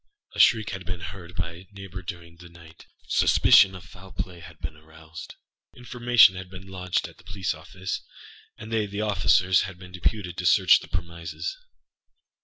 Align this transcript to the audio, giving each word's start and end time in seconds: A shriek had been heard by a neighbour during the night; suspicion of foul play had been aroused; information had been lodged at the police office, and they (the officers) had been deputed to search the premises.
A 0.33 0.39
shriek 0.39 0.71
had 0.71 0.83
been 0.83 1.01
heard 1.01 1.35
by 1.35 1.51
a 1.53 1.67
neighbour 1.73 2.01
during 2.01 2.37
the 2.37 2.49
night; 2.49 2.87
suspicion 3.07 3.75
of 3.75 3.83
foul 3.85 4.11
play 4.11 4.39
had 4.39 4.57
been 4.57 4.75
aroused; 4.75 5.35
information 5.77 6.33
had 6.35 6.49
been 6.49 6.65
lodged 6.65 7.07
at 7.07 7.19
the 7.19 7.23
police 7.23 7.53
office, 7.53 8.01
and 8.57 8.71
they 8.73 8.87
(the 8.87 9.01
officers) 9.01 9.61
had 9.69 9.77
been 9.77 9.91
deputed 9.91 10.37
to 10.37 10.45
search 10.47 10.79
the 10.79 10.87
premises. 10.87 11.55